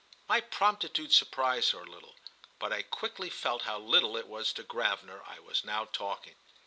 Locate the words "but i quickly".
2.57-3.29